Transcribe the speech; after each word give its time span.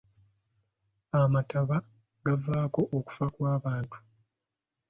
Amataba 1.21 1.75
gavaako 2.25 2.81
okufa 2.97 3.25
kw'abantu. 3.33 3.97